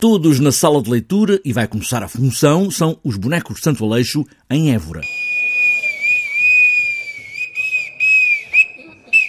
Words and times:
Todos 0.00 0.38
na 0.38 0.52
sala 0.52 0.80
de 0.80 0.88
leitura 0.88 1.40
e 1.44 1.52
vai 1.52 1.66
começar 1.66 2.04
a 2.04 2.08
função 2.08 2.70
são 2.70 2.96
os 3.02 3.16
bonecos 3.16 3.56
de 3.56 3.64
Santo 3.64 3.84
Aleixo 3.84 4.24
em 4.48 4.72
Évora. 4.72 5.00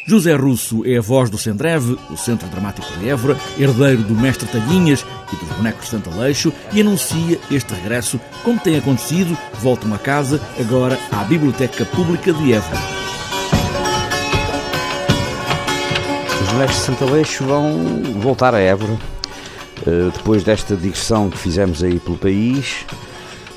José 0.06 0.36
Russo 0.36 0.86
é 0.86 1.00
a 1.00 1.02
voz 1.02 1.32
do 1.32 1.40
Sendreve, 1.40 1.98
o 2.12 2.16
Centro 2.16 2.48
Dramático 2.50 2.88
de 3.00 3.10
Évora, 3.10 3.36
herdeiro 3.58 4.04
do 4.04 4.14
Mestre 4.14 4.48
Talhinhas 4.48 5.04
e 5.34 5.36
dos 5.38 5.58
bonecos 5.58 5.86
de 5.86 5.90
Santo 5.90 6.12
Aleixo, 6.12 6.54
e 6.72 6.82
anuncia 6.82 7.40
este 7.50 7.74
regresso, 7.74 8.20
como 8.44 8.60
tem 8.60 8.78
acontecido, 8.78 9.36
voltam 9.60 9.92
a 9.92 9.98
casa, 9.98 10.40
agora 10.60 11.00
à 11.12 11.24
Biblioteca 11.24 11.84
Pública 11.84 12.32
de 12.32 12.54
Évora. 12.54 12.80
Os 16.44 16.52
bonecos 16.52 16.76
de 16.76 16.82
Santo 16.84 17.04
Aleixo 17.06 17.44
vão 17.44 18.04
voltar 18.22 18.54
a 18.54 18.60
Évora, 18.60 19.00
depois 20.14 20.44
desta 20.44 20.76
digressão 20.76 21.30
que 21.30 21.38
fizemos 21.38 21.84
aí 21.84 22.00
pelo 22.00 22.18
país, 22.18 22.86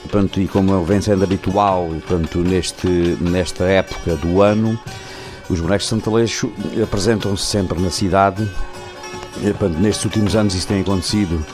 portanto, 0.02 0.40
e 0.40 0.46
como 0.46 0.84
vem 0.84 1.00
sendo 1.00 1.24
habitual 1.24 1.88
portanto, 1.88 2.38
neste, 2.38 2.86
nesta 3.20 3.64
época 3.64 4.16
do 4.16 4.40
ano, 4.42 4.78
os 5.48 5.60
bonecos 5.60 5.84
de 5.84 5.90
Santo 5.90 6.10
Aleixo 6.10 6.52
apresentam-se 6.82 7.44
sempre 7.44 7.80
na 7.80 7.90
cidade. 7.90 8.48
Portanto, 9.40 9.78
nestes 9.78 10.04
últimos 10.04 10.36
anos 10.36 10.54
isso 10.54 10.68
tem 10.68 10.80
acontecido 10.80 11.44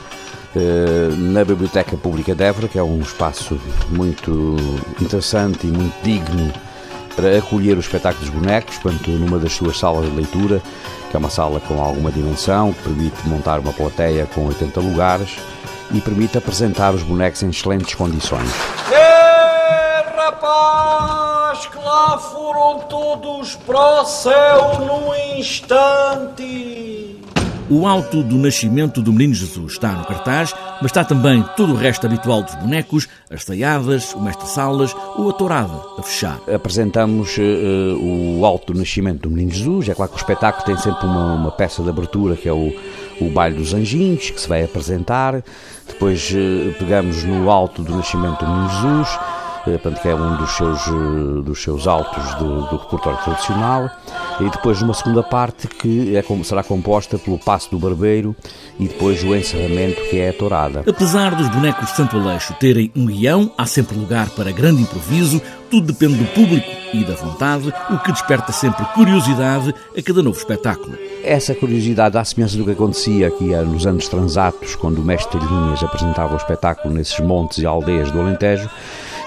eh, 0.57 1.15
na 1.17 1.45
Biblioteca 1.45 1.97
Pública 1.97 2.35
de 2.35 2.43
Évora, 2.43 2.69
que 2.69 2.79
é 2.79 2.83
um 2.83 3.01
espaço 3.01 3.61
muito 3.91 4.57
interessante 5.01 5.67
e 5.67 5.71
muito 5.71 5.95
digno 6.03 6.53
acolher 7.39 7.77
o 7.77 7.81
espetáculo 7.81 8.25
dos 8.25 8.35
bonecos, 8.35 8.79
portanto, 8.79 9.11
numa 9.11 9.39
das 9.39 9.53
suas 9.53 9.79
salas 9.79 10.05
de 10.05 10.15
leitura, 10.15 10.63
que 11.11 11.17
é 11.17 11.19
uma 11.19 11.31
sala 11.31 11.61
com 11.61 11.83
alguma 11.83 12.11
dimensão, 12.11 12.73
que 12.73 12.83
permite 12.83 13.27
montar 13.27 13.59
uma 13.61 13.73
plateia 13.73 14.27
com 14.35 14.47
80 14.47 14.81
lugares 14.81 15.39
e 15.93 16.01
permite 16.01 16.37
apresentar 16.37 16.95
os 16.95 17.03
bonecos 17.03 17.43
em 17.43 17.51
excelentes 17.51 17.95
condições. 17.95 18.49
É, 18.93 20.05
rapaz! 20.17 21.19
que 21.67 21.79
lá 21.79 22.19
foram 22.19 22.81
todos 22.81 23.57
para 23.57 24.03
o 24.03 24.05
céu 24.05 24.79
num 24.81 25.15
instante. 25.39 26.98
O 27.71 27.87
alto 27.87 28.23
do 28.23 28.39
nascimento 28.39 29.03
do 29.03 29.13
Menino 29.13 29.35
Jesus 29.35 29.73
está 29.73 29.93
no 29.93 30.07
cartaz, 30.07 30.55
mas 30.81 30.87
está 30.87 31.05
também 31.05 31.45
todo 31.55 31.75
o 31.75 31.77
resto 31.77 32.07
habitual 32.07 32.43
dos 32.43 32.55
bonecos, 32.55 33.07
as 33.31 33.45
taiadas, 33.45 34.15
o 34.15 34.23
mestre-salas 34.23 34.97
ou 35.17 35.29
a 35.29 35.35
tourada 35.35 35.75
a 35.99 36.03
fechar. 36.03 36.41
Apresentamos 36.51 37.37
uh, 37.37 38.41
o 38.41 38.43
alto 38.47 38.73
do 38.73 38.79
nascimento 38.79 39.29
do 39.29 39.31
Menino 39.31 39.53
Jesus. 39.53 39.91
É 39.91 39.95
claro 39.95 40.11
que 40.11 40.17
o 40.17 40.21
espetáculo 40.21 40.65
tem 40.65 40.79
sempre 40.79 41.07
uma, 41.07 41.35
uma 41.35 41.51
peça 41.51 41.83
de 41.83 41.91
abertura 41.91 42.37
que 42.37 42.49
é 42.49 42.53
o, 42.55 42.73
o 43.21 43.29
Baile 43.29 43.57
dos 43.57 43.75
Anjinhos, 43.75 44.31
que 44.31 44.41
se 44.41 44.49
vai 44.49 44.65
apresentar. 44.65 45.43
Depois 45.87 46.31
uh, 46.31 46.73
pegamos 46.79 47.23
no 47.25 47.51
alto 47.51 47.83
do 47.83 47.95
nascimento 47.95 48.47
do 48.47 48.51
Menino 48.51 48.71
Jesus 48.71 49.19
portanto, 49.65 50.01
que 50.01 50.09
é 50.09 50.15
um 50.15 50.37
dos 50.37 50.51
seus, 50.57 50.81
dos 51.45 51.63
seus 51.63 51.87
altos 51.87 52.35
do, 52.37 52.63
do 52.69 52.77
repertório 52.79 53.19
tradicional, 53.23 53.91
e 54.41 54.51
depois 54.51 54.81
uma 54.81 54.95
segunda 54.95 55.23
parte 55.23 55.67
que 55.67 56.17
é, 56.17 56.25
será 56.45 56.63
composta 56.63 57.19
pelo 57.19 57.39
Passo 57.39 57.71
do 57.71 57.79
Barbeiro 57.79 58.35
e 58.79 58.87
depois 58.87 59.23
o 59.25 59.35
encerramento 59.35 60.01
que 60.09 60.19
é 60.19 60.31
a 60.31 60.33
tourada. 60.33 60.85
Apesar 60.87 61.35
dos 61.35 61.49
bonecos 61.49 61.91
de 61.91 61.97
Santo 61.97 62.17
Aleixo 62.17 62.55
terem 62.55 62.91
um 62.95 63.07
guião, 63.07 63.53
há 63.59 63.67
sempre 63.67 63.99
lugar 63.99 64.31
para 64.31 64.53
grande 64.53 64.83
improviso, 64.83 65.41
tudo 65.71 65.93
depende 65.93 66.15
do 66.15 66.27
público 66.33 66.67
e 66.95 67.05
da 67.05 67.15
vontade, 67.15 67.73
o 67.91 67.99
que 67.99 68.13
desperta 68.13 68.53
sempre 68.53 68.85
curiosidade 68.95 69.75
a 69.97 70.03
cada 70.03 70.23
novo 70.23 70.39
espetáculo. 70.39 70.97
Essa 71.23 71.55
curiosidade, 71.55 72.17
à 72.17 72.25
semelhança 72.25 72.57
do 72.57 72.65
que 72.65 72.71
acontecia 72.71 73.29
aqui 73.29 73.45
nos 73.45 73.87
anos 73.87 74.09
transatos, 74.09 74.75
quando 74.77 75.01
o 75.01 75.05
mestre 75.05 75.39
Linhas 75.39 75.83
apresentava 75.83 76.35
o 76.35 76.37
espetáculo 76.37 76.95
nesses 76.95 77.19
montes 77.21 77.59
e 77.59 77.67
aldeias 77.67 78.11
do 78.11 78.21
Alentejo, 78.21 78.71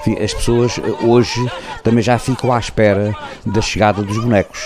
enfim, 0.02 0.22
as 0.22 0.34
pessoas 0.34 0.78
eh, 0.78 1.06
hoje 1.06 1.40
também 1.84 2.04
já 2.04 2.18
ficam 2.18 2.52
à 2.52 2.60
espera 2.60 3.16
da 3.46 3.62
chegada 3.62 4.02
dos 4.04 4.18
bonecos, 4.18 4.60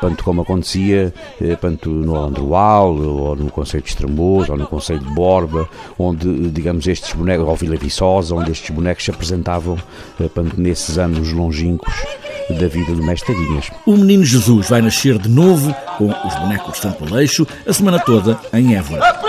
tanto 0.00 0.20
eh, 0.20 0.24
como 0.24 0.42
acontecia 0.42 1.12
tanto 1.60 1.90
no 1.90 2.16
Alandroal, 2.16 2.96
ou 2.96 3.36
no 3.36 3.50
Conselho 3.50 3.82
de 3.82 3.90
Estremoz, 3.90 4.48
ou 4.48 4.56
no 4.56 4.66
Conselho 4.66 5.00
de 5.00 5.10
Borba, 5.10 5.68
onde, 5.98 6.50
digamos, 6.50 6.86
estes 6.86 7.12
bonecos, 7.12 7.46
ou 7.46 7.56
Vila 7.56 7.76
Viçosa, 7.76 8.34
onde 8.34 8.52
estes 8.52 8.70
bonecos 8.70 9.04
se 9.04 9.10
apresentavam 9.10 9.76
tanto 10.34 10.60
nesses 10.60 10.98
anos 10.98 11.32
longínquos 11.32 11.92
da 12.50 12.66
vida 12.66 12.92
do 12.92 13.02
Mestre 13.02 13.34
Vinhas. 13.34 13.70
O 13.86 13.96
Menino 13.96 14.24
Jesus 14.24 14.68
vai 14.68 14.80
nascer 14.80 15.18
de 15.18 15.28
novo 15.28 15.74
com 15.96 16.08
os 16.08 16.34
bonecos 16.36 16.74
de 16.74 16.78
Santo 16.78 17.04
Aleixo 17.04 17.46
a 17.66 17.72
semana 17.72 17.98
toda 18.00 18.38
em 18.52 18.74
Évora. 18.74 19.27